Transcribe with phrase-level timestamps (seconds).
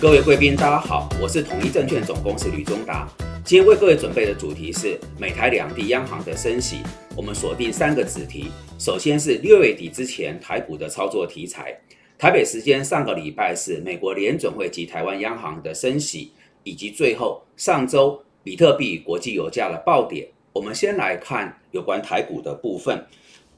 [0.00, 3.06] 各位贵宾，大家好，我是统一证券总公司吕中达。
[3.44, 6.78] 今天为各位准备的主题是美台两地央行的升息。
[7.14, 8.46] 我们锁定三个子题，
[8.78, 11.78] 首先是六月底之前台股的操作题材。
[12.16, 16.32] 台北时间上个礼拜是美国联准会及台湾央行的升息，
[16.64, 20.26] 以及最后上周比特币国际油价的暴跌。
[20.54, 23.04] 我们先来看有关台股的部分。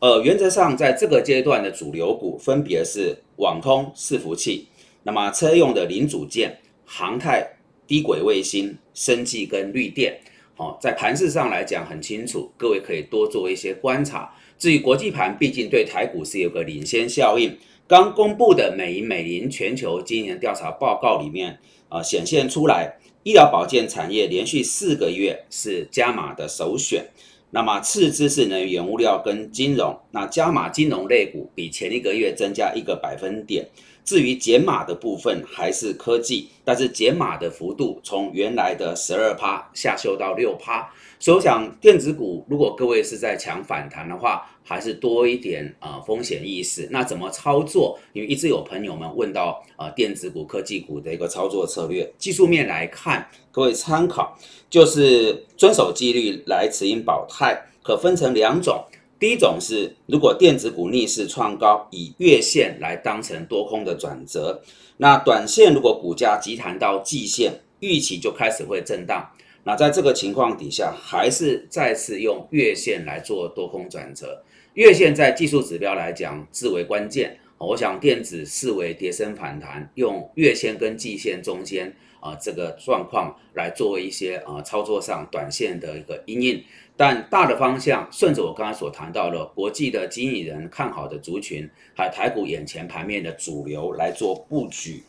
[0.00, 4.66] 呃，原则上在这个阶段的主流股分别是网通、伺服器，
[5.02, 7.46] 那么车用的零组件、航太、
[7.86, 10.18] 低轨卫星、生技跟绿电。
[10.56, 14.30] 哦，在盘势上来讲很清楚，各位可以多做一些观察。
[14.58, 17.56] 至于国际盘，毕竟对台股是有个领先效应。
[17.88, 21.58] 刚公布的美银美林全球经营调查报告里面，
[21.88, 27.06] 啊，显现出来，医疗保健产业连续四个月是加码的首选。
[27.50, 33.66] 那么次之是能源物料跟金融，那加码金融类股比前一个月增加一个百分点。
[34.04, 40.92] 至于减码的部分还是科技，但是减码的幅度从原来的十二趴下修到六趴。
[41.18, 46.88] 所以我想电子股，如果各位是在抢反弹的话，还是多一点啊风险意识。
[46.90, 47.96] 那怎么操作？
[48.12, 52.12] 因为一直有朋友们问到啊电子股、科技股的一个操作策略。
[52.18, 54.36] 技术面来看，各位参考
[54.68, 58.84] 就是遵守纪律来持盈保泰，可分成两种。
[59.22, 64.60] 第一种是，如果电子股逆势创高，以月线来当成多空的转折，
[64.96, 69.30] 那短线如果股价急弹到季线，预期就开始会震荡。
[69.62, 74.42] 那在这个情况底下，还是再次用月线来做多空转折。
[74.74, 77.38] 月线在技术指标来讲至为关键。
[77.58, 86.64] 我想电子视为跌升反弹，用月线跟季线中间啊这个状况来作为一些啊操作上短线的一个阴影。
[86.94, 95.02] 但大的方向，顺着我刚才所谈到的国际的经理人看好的族群，还有台股眼前盘面的主流来做布局。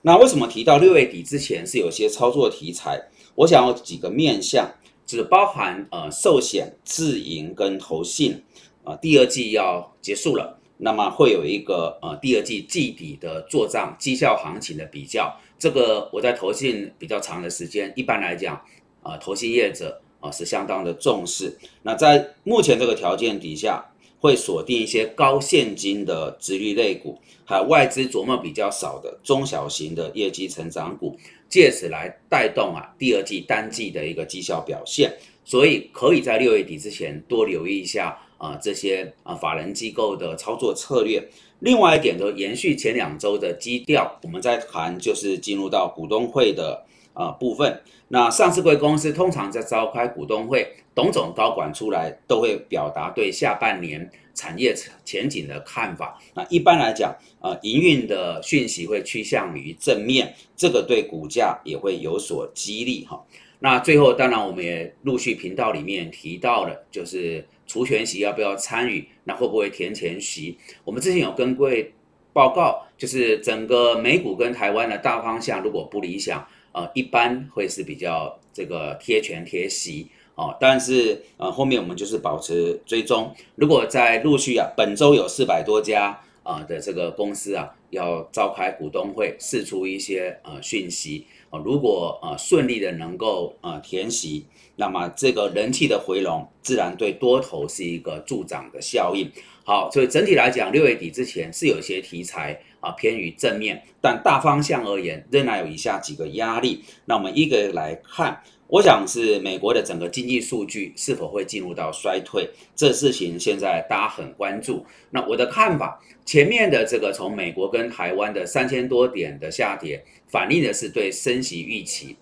[0.00, 3.00] 那为什么提到六月底之前是有些操作题材？
[3.34, 4.66] 我想有几个面向，
[5.04, 8.42] 就是包含呃寿险、自营跟投信
[8.82, 15.38] 啊，第二季要结束了，那么会有一个呃第二季季底的做账绩效行情的比较。
[15.58, 18.60] 这个我在投信比较长的时间，一般来讲
[19.02, 21.56] 啊，投信业者啊是相当的重视。
[21.82, 23.84] 那在目前这个条件底下，
[24.20, 31.16] 会锁定一些高现金的直率类股，还有外资琢磨比较少的中小型的业绩成长股。
[31.48, 41.28] 借此来带动啊第二季单季的一个绩效表现，所以可以在六月底之前多留意一下啊这些啊法人机构的操作策略。
[41.60, 47.80] 另外一点就延续前两周的基调，我们在谈就是进入到股东会的啊部分。
[48.08, 54.10] 那上市贵公司通常在召开股东会，董总高管出来都会表达对下半年。
[54.36, 63.24] 产业前景的看法，那一般来讲，呃，营运的讯息会趋向于正面，这个对股价也会有所激励哈。
[63.60, 70.56] 那最后，当然我们也陆续频道里面提到了，就是除权息要不要参与，那会不会填前息？
[70.84, 71.92] 我们之前有跟各位
[72.32, 80.08] 报告，就是整个美股跟台湾的大方向，如果不理想，呃，一般会是比较这个贴权贴息。
[80.36, 83.34] 哦，但是呃，后面我们就是保持追踪。
[83.54, 99.30] 如果在陆续啊，本周有四百多家啊的这个公司啊，要召开股东会，释出一些呃讯息啊，如果呃顺利的能够呃填息，那么这个人气的回笼，自然对多头是一个助长的效应。
[99.64, 106.82] 好，所以整体来讲，六月底之前是有些题材啊偏于正面，但大方向而言，仍然有以下几个压力。
[107.06, 108.42] 那我们一个来看。
[108.68, 114.84] 我想是美国的整个经济数据是否会进入到衰退，这事情现在大家很关注。
[115.10, 122.16] 那我的看法，前面的这个从美国跟台湾的三千多点的下跌，反映的是对升息预期，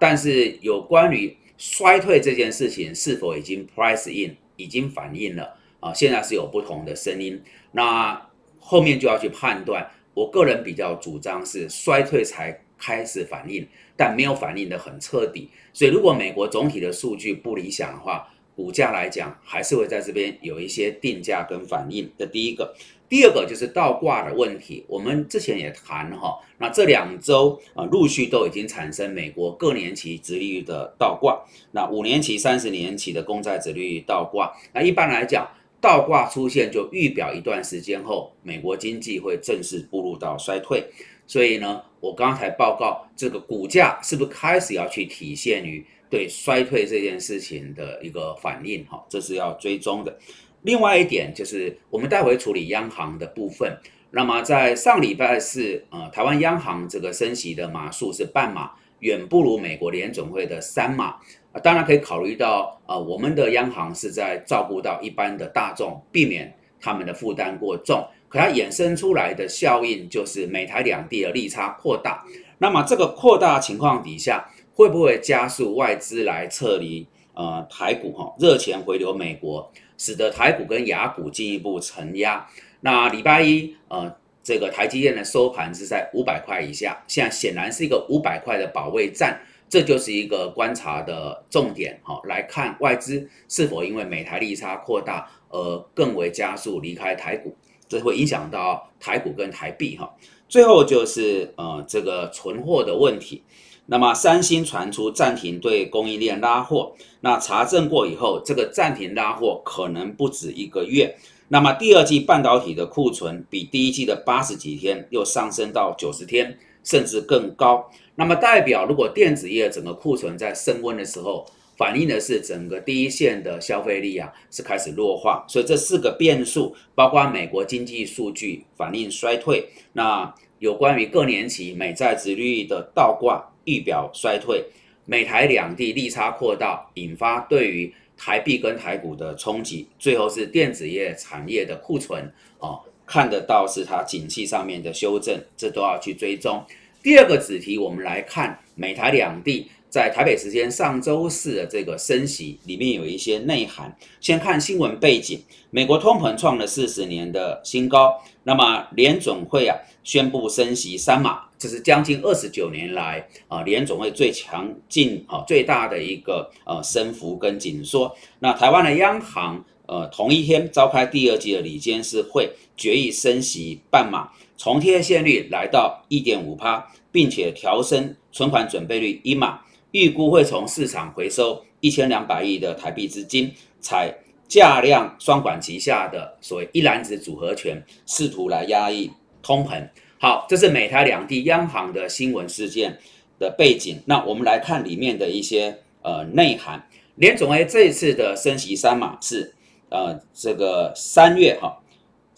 [0.00, 5.92] 但是有关于衰退这件事情是否已经 price in，已经反映了啊？
[5.92, 7.38] 现在是有不同的声音，
[7.72, 9.86] 那后面就要去判断。
[10.14, 13.66] 我个人比较主张是衰退才开始反应。
[13.96, 22.10] 但没有反应的很彻底，所以如果美国总体的数据不理想的话，股价来讲还是会在这边有一些定价跟反应。
[22.18, 22.74] 这第一个，
[23.10, 24.86] 第二个就是倒挂的问题。
[24.88, 31.38] 我们之前也谈哈，那这两周啊陆续都已经产生美国各年期殖利率的倒挂，
[31.72, 34.50] 那五年期、三十年期的公债殖利率倒挂。
[34.72, 35.46] 那一般来讲，
[35.78, 40.86] 倒挂出现就预表一段时间后，美国经济会正式步入到衰退。
[41.26, 48.84] 所以呢，我刚才报告这个股价是不是开始要去体现于对衰退这件事情的一个反应？
[48.86, 50.18] 哈，这是要追踪的。
[50.62, 53.78] 另外一点就是，我们待会处理央行的部分。
[54.10, 61.16] 那么在上礼拜四，呃，台湾央行这个升息的码数是半码，远不如美国联总会的三码。
[61.52, 68.04] 啊，当然可以考虑到，呃，我们的央行是在照顾到一般的大众，避免他们的负担过重。
[68.30, 72.24] 可它衍生出来的效应就是美台两地的利差扩大。
[72.56, 77.06] 那么这个扩大情况底下，会不会加速外资来撤离？
[77.32, 82.46] 呃，台股哈，热钱回流美国，使得台股跟雅股进一步承压。
[82.80, 89.40] 那礼拜一，呃，这个台积电的收盘是在五百块以下，现在显然是一个五百块的保卫战。
[89.70, 97.56] 这就是一个观察的重点，哈，来看外资是否因为美台利差扩大而更为加速离开台股，
[97.90, 100.10] 这会影响到台股跟台币，哈。
[100.48, 103.42] 最后就是呃这个存货的问题，
[103.86, 111.16] 那么三星传出暂停对供应链拉货，那查证过以后，这个暂停拉货可能不止一个月，
[111.48, 117.90] 那么第二季半导体的库存比第一季的八十几天又上升到九十天，甚至更高。
[118.16, 121.46] 那么代表，如果电子业整个库存在升温的时候，
[121.80, 134.62] 反映的是整个第一线的消费力啊是开始弱化，所以这四个变数，包括美国经济数据反应衰退，那有关于各年期美债殖率的倒挂预表衰退，
[135.06, 146.62] 美台两地利差扩大，引发对于台币跟台股的冲击，最后是电子业产业的库存哦，看得到是它景气上面的修正，这都要去追踪。
[147.02, 153.94] 第二个子题，我们来看美台两地在台北时间上周四的这个升息，里面有一些内涵。
[154.20, 168.16] 先看新闻背景，美国通膨创了四十年的新高，那么联总会啊宣布升息三码，这是将近二十九年来啊联总会最强劲啊最大的一个呃升幅跟紧缩。
[168.38, 174.30] 那台湾的央行呃同一天召开第二季的里监事会，决议升息半码。
[174.56, 179.58] 重贴现率来到一点五趴，并且调升存款准备率一码，
[179.92, 184.14] 预估会从市场回收一千两百亿的台币资金，采
[184.48, 189.10] 价量双管齐下的所谓一篮子组合拳，试图来压抑
[189.42, 189.88] 通膨。
[190.18, 192.98] 好，这是美台两地央行的新闻事件
[193.38, 194.00] 的背景。
[194.06, 196.86] 那我们来看里面的一些呃内涵。
[197.16, 199.54] 联总会这一次的升息三码是
[199.88, 201.78] 呃这个三月哈。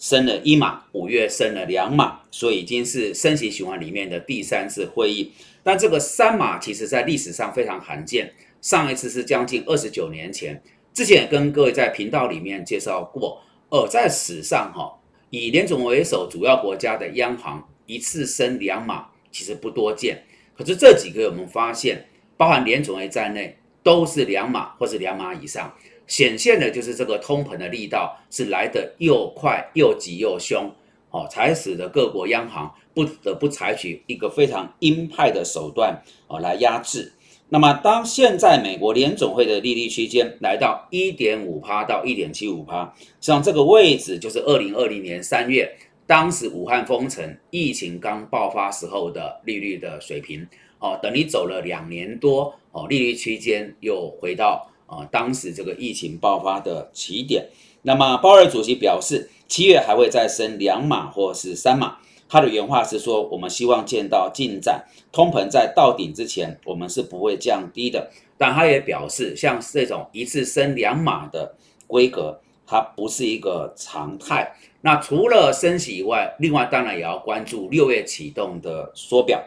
[0.03, 5.31] 升了一码，五月升了两码，所以已经是升息循环里面的第三次会议。
[5.63, 8.29] 但这个三码其实在历史上非常罕见，
[8.61, 10.61] 上一次是将近二十九年前。
[10.93, 14.93] 之前也跟各位在频道里面介绍过，呃，在史上哈，
[15.29, 20.21] 以联总为首主要国家的央行一次升两码其实不多见。
[20.57, 25.73] 可是这几个我们发现，包含联总会在内，都是两码或是两码以上。
[26.07, 30.69] 显现的就是这个通膨的力道是来得又快又急又凶，
[31.11, 37.13] 哦，才使得各国央行不得不采取一个非常鹰派的手段哦来压制。
[37.49, 45.71] 那么，当现在美国联总会的利率区间来到一点五趴到一点七五趴，实际上这个位置就是二零二零年三月
[46.07, 50.47] 当时武汉封城、疫情刚爆发时候的利率的水平，
[50.79, 54.69] 哦，等你走了两年多，哦，利率区间又回到。
[54.85, 57.47] 啊，当时这个疫情爆发的起点，
[57.81, 61.97] 那么鲍尔主席表示，七月还会再升两码或是三码。
[62.29, 68.09] 他的原话是说，我们希望见到进展，通膨在到顶之前，我们是不会降低的。
[68.37, 74.55] 但他也表示，像这种一次升两码的规格，它不是一个常态。
[74.81, 79.43] 那除了升息以外，另外当然也要关注六月启动的缩表。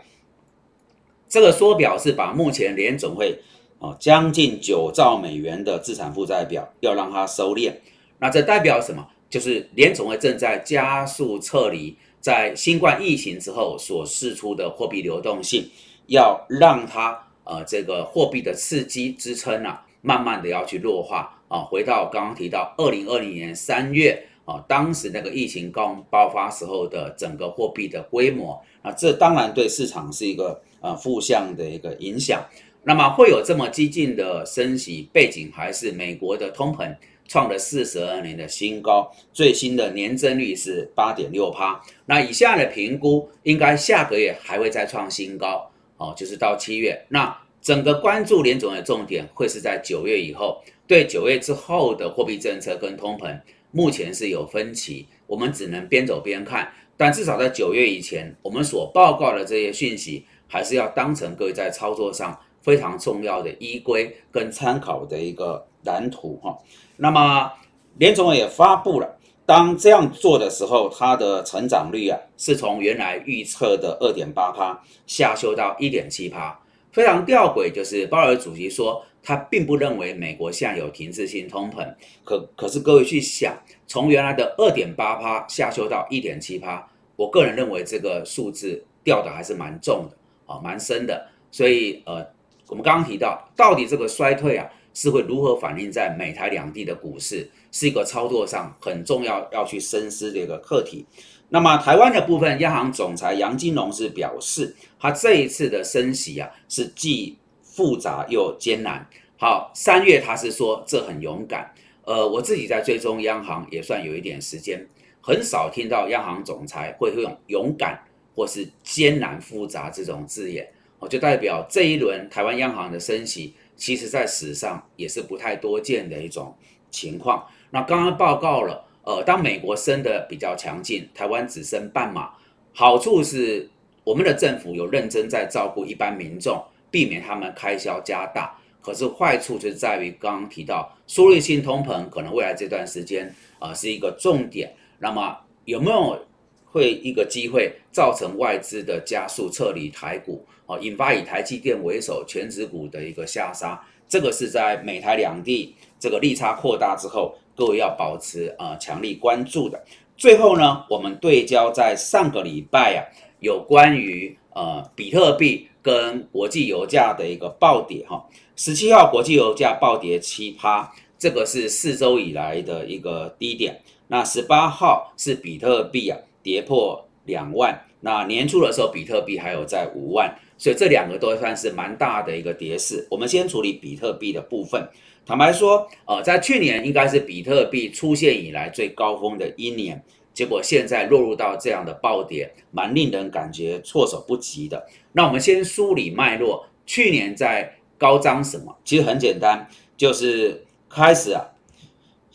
[1.29, 3.41] 这个缩表是把目前联总会。
[3.79, 7.73] 哦，将近九兆美元的资产负债表要让它收敛，
[8.19, 9.07] 那这代表什么？
[9.29, 15.69] 就是联总会正在加速撤离在新冠疫情之后所释出的货币流动性，
[16.07, 32.43] 要让它呃这个货币的刺激支撑啊，慢慢的要去弱化啊，回到刚刚提到二零二零年三月啊，当时那个疫情刚爆发时候的整个货币的规模啊，这当然对市场是一个呃负向的一个影响。
[32.89, 36.95] 那么会有这么激进的升息背景，还是美国的通膨
[37.27, 41.83] 创了四十二年的新高，最新的年增率是八点六趴。
[42.05, 47.05] 那以下的评估，应该下个月还会再创新高，哦，就是到七月。
[47.09, 53.37] 那整个关注联总的重点会是在九月以后，对九月之后的货币政策跟通膨，
[53.73, 56.73] 目前是有分歧，我们只能边走边看。
[56.97, 62.39] 但至少在九月以前，我们所报告的这些讯息，还是要当成各位在操作上。
[62.67, 66.59] 非常重要的依规跟参考的一个蓝图哈，
[66.97, 67.53] 那么
[67.99, 76.59] 联总也发布了当这样做的时候，它的成长率啊是从原来预测的二点八趴下修到一点七趴，
[76.91, 77.71] 非常吊诡。
[77.71, 81.95] 就是鲍尔主席说，他并不认为美国现在有停滞性通膨，
[82.25, 83.57] 可可是各位去想，
[83.87, 90.17] 从原来的二点八趴下修到一点七趴，我个人认为这个数字掉的还是蛮重的
[90.53, 91.29] 啊，蛮深的。
[91.53, 92.27] 所以呃，
[92.69, 94.69] 我们刚刚提到，到底这个衰退啊？
[94.99, 101.05] 是会如何反映在美台两地的股市，是一个操作上很重要要去深思的一个课题。
[101.51, 109.07] 那么台湾的部分，央行总裁杨金龙是表示，他这一次的升息啊，是既复杂又艰难。
[109.37, 111.71] 好，三月他是说这很勇敢。
[112.07, 114.89] 呃，我自己在追踪央行也算有一点时间，
[115.21, 118.01] 很少听到央行总裁会用勇敢
[118.35, 120.67] 或是艰难复杂这种字眼，
[120.99, 123.55] 我就代表这一轮台湾央行的升息。
[123.77, 126.57] 其实，在史上也是不太多见的一种
[126.91, 127.47] 情况。
[127.71, 132.31] 那刚刚报告了，呃，当美国升的比较强劲，台湾只升半码，
[132.73, 133.69] 好处是
[134.03, 138.59] 我们的政府有认真在照顾一般民众，避免他们开销加大。
[138.81, 144.73] 可是坏处就在于刚刚提到，输入性通膨可能未来这段时间啊是一个重点。
[145.01, 145.37] 那么
[145.67, 146.25] 有没有
[146.67, 150.45] 会一个机会造成外资的加速撤离台股？
[150.67, 159.81] 哦，引发以台积电为首全指股的一个下杀，这个是在美台两地这个利差扩大之后，各位要保持啊强力关注的。
[160.17, 163.01] 最后呢，我们对焦在上个礼拜啊，
[163.39, 168.27] 有关于呃比特币跟国际油价的一个暴跌哈。
[168.57, 173.81] 十七号国际油价暴跌七趴，这个是四周以来的一个低点。
[174.09, 180.33] 那十八号是比特币啊跌破两万，那年初的时候比特币还有在五万。
[180.57, 183.05] 所以这两个都算是蛮大的一个跌势。
[183.11, 184.89] 我们先处理比特币的部分。
[185.27, 194.87] 坦白说，呃，在去年应该是比特币出现以来最高峰的一年，结果现在落入到这样的暴跌，蛮令人感觉措手不及的。
[195.13, 198.75] 那我们先梳理脉络，去年在高涨什么？
[198.85, 201.45] 其实很简单，就是开始啊，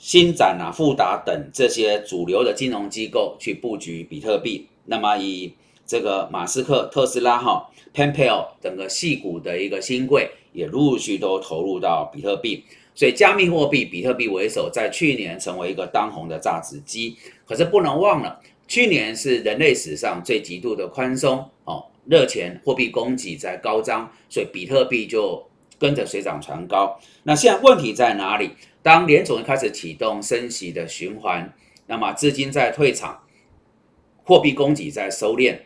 [0.02, 4.68] 新展啊、富达等这些主流的金融机构去布局比特币。
[4.86, 5.54] 那么以
[5.86, 12.64] 这个马斯克、特斯拉哈、PayPal 整个细股的一个新贵也陆续都投入到比特币，
[12.96, 17.16] 所以加密货币比特币为首，在去年成为一个当红的榨汁机。
[17.46, 25.46] 可是不能忘了，去年是人类史上最极度的宽松哦，热钱货币供给在高涨，所以比特币就
[25.78, 27.00] 跟着水涨船高。
[27.22, 28.50] 那现在问题在哪里？
[28.84, 31.54] 当联总开始启动升息的循环，
[31.88, 33.24] 那么资金在退场，
[34.24, 35.58] 货币供给在收敛。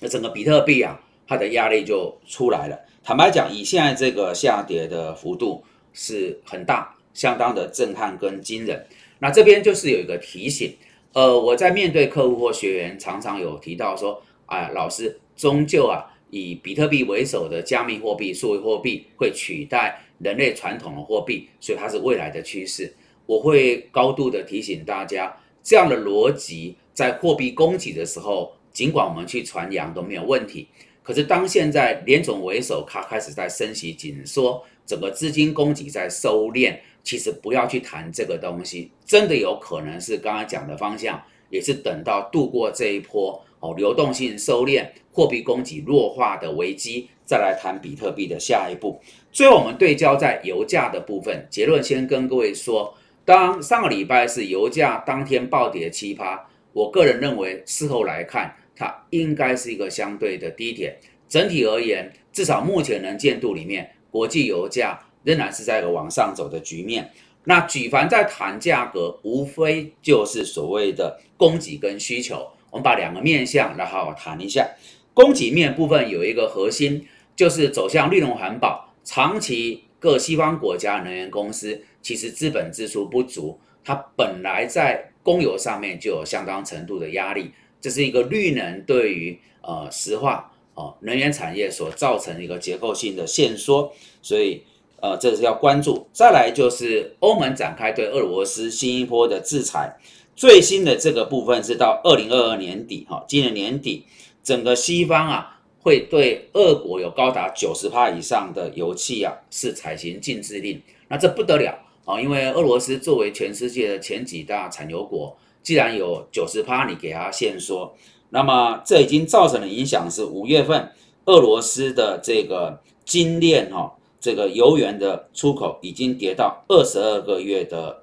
[0.00, 2.78] 那整个比特币啊，它的压力就出来了。
[3.02, 8.86] 坦白讲，以现在这个下跌的幅度是很大，相当的震撼跟惊人。
[9.20, 10.76] 那这边就是有一个提醒，
[11.12, 22.94] 呃，我在面对客户或学员，常常有提到说，哎，老师，终究啊，以比特币为首的加密货币、数位货币会取代人类传统的货币，所以它是未来的趋势。
[23.26, 28.52] 我会高度的提醒大家，这样的逻辑在货币供给的时候。
[28.76, 30.68] 尽管我们去传扬都没有问题，
[31.02, 41.18] 可是当现在联总为首，它开始在升息紧缩，整个资金供给在收敛，其实不要去谈这个东西，真的有可能是刚刚讲的方向，
[41.50, 49.00] 也是等到度过这一波哦流动性收敛、货币供给弱化的危机，再来谈比特币的下一步。
[49.32, 58.56] 最后我们对焦在油价的部分，结论先跟各位说，当上个礼拜是油价当天暴跌七趴，我个人认为事后来看。
[58.78, 60.94] 它应该是一个相对的低点。
[61.26, 67.10] 整体而言，至少目前能见度里面，国际油价仍然是在一个往上走的局面。
[67.48, 72.48] 那举凡在谈价格，无非就是所谓的供给跟需求。
[72.70, 74.68] 我们把两个面向来好好谈一下。
[75.14, 78.92] 供给面部分有一个核心，就是走向绿能环保。
[79.04, 87.52] 长期各西方国家能源公司其实资本支出不足，它本来在供油上面就有相当程度的压力。
[87.80, 94.64] 这是一个绿能对于呃石化哦能源产业所造成的一个结构性的限缩，所以
[95.10, 96.06] 呃这是要关注。
[96.12, 99.96] 再来就是欧盟展开对俄罗斯新一波的制裁，
[100.34, 104.04] 最新的这个部分是到二零二二年底哈，今年年底
[104.42, 115.36] 整个西方啊会对俄国有高达九十帕以上的油气啊是采行禁制令，那这不得了啊，因为俄罗斯作为全世界的前几大产油国。
[115.62, 117.92] 既然有九十趴，你给它限缩，
[118.30, 120.92] 那么这已经造成的影响是五月份
[121.24, 128.02] 俄罗斯的这个精炼哈，这个油源的出口已经跌到二十二个月的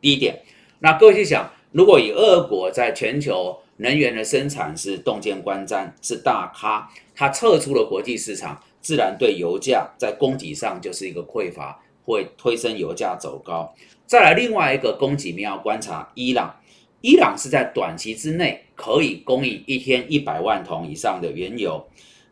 [0.00, 0.42] 低点。
[0.80, 13.74] 那各位去想，如果以俄国在全球能源的生产是洞见观瞻，是大咖，它撤出了国际市场，自然对油价在供给上就是一个匮乏，会推升油价走高。
[14.06, 16.54] 再来另外一个供给面要观察伊朗，
[17.00, 21.86] 伊朗是在短期之内可以供应一天一百万桶以上的原油，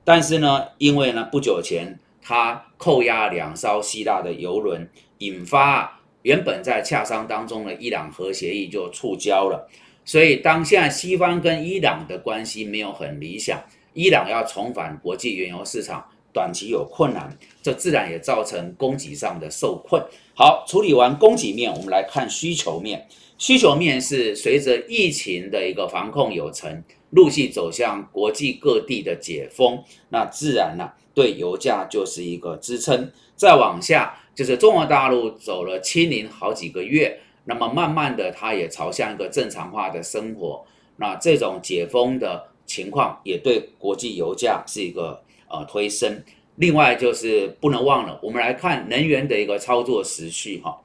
[0.04, 1.98] 但是呢，因为呢不久前
[2.30, 9.68] 它扣押两艘希腊的油轮，引发原本在洽商当中的伊朗核协议就触礁了。
[10.04, 13.60] 所以当现在西方跟伊朗的关系没有很理想，
[13.94, 16.06] 伊朗要重返国际原油市场。
[16.32, 20.00] 短期有困难，这自然也造成供给上的受困。
[20.32, 23.08] 好，处理完供给面，我们来看需求面。
[23.38, 33.10] 需求面是随着疫情的一个防控有成，陆续走向国际各地的解封，那自然呢，对油价就是一个支撑。
[33.36, 40.64] 再往下就是中国大陆走了清零好几个月，那么慢慢的它也朝向一个正常化的生活，
[40.96, 45.22] 那这种解封的情况也对国际油价是一个。
[45.52, 46.22] 呃，推升。
[46.58, 50.80] 另外就是不能忘了，我们来看能源的一个操作时序哈。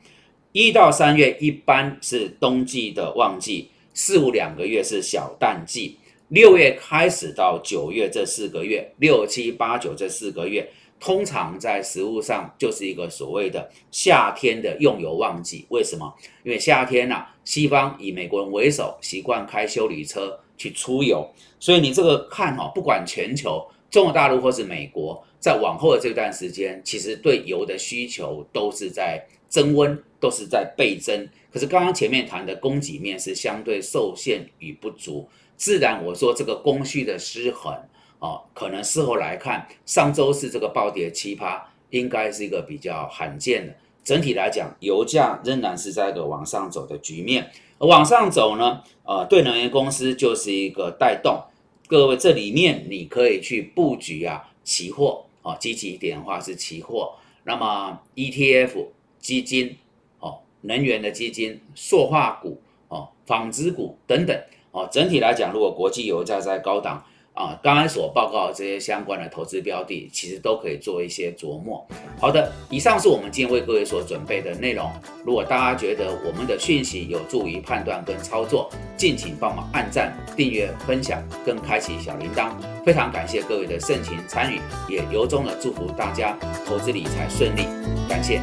[0.53, 10.67] 一到三月一般是冬季的旺季，四五两个月是小淡季，六月开始到九月这四个月，六七八九这四个月，
[10.99, 15.65] 通常在实物上就是一个所谓的夏天的用油旺季。
[15.69, 16.11] 为什么？
[16.43, 21.29] 因为夏天呐，西方以美国人为首，习惯开修理车去出游，
[21.59, 23.63] 所以你这个看哈，不管全球。
[23.91, 31.25] 中国大陆或是美国，在往后的这段时间，其实对油的需求都是在增温，都是在倍增。
[31.49, 35.25] 可是刚刚前面谈的供给面是相对受限与不足，
[35.57, 37.73] 自然我说这个供需的失衡
[38.19, 43.75] 啊，可能事后来看，上周是这个暴跌奇葩，应该是一个比较罕见的。
[44.03, 51.43] 整体来讲，油价仍然是在一个往上走的局面，往上走呢，呃，对能源公司就是一个带动。
[51.87, 58.87] 各位，这里面你可以去布局啊，期货哦，积极一点的话是期货，那么 ETF
[59.19, 59.77] 基金
[60.19, 64.39] 哦，能源的基金、塑化股哦、纺织股等等
[64.75, 67.01] 哦，整体来讲，如果国际油价在高档。
[67.35, 71.85] 啊，刚才所报告这些相关的投资标的，其实都可以做一些琢磨。
[72.17, 74.89] 好的，以上是我们今天为各位所准备的内容。
[75.25, 82.51] 如果大家觉得我们的讯息有助于判断跟操作，敬请帮忙按赞、订阅、分享，跟开启小铃铛。
[82.85, 87.63] 非常感谢各位的盛情参与，也由衷的祝福大家投资理财顺利。
[88.07, 88.39] 感谢。